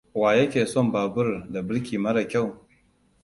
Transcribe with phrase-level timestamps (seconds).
[0.21, 2.67] Wa yake son babur da burki mara kyau?